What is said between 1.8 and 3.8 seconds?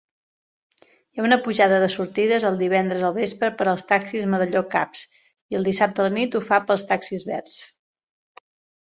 de sortides el divendres al vespre per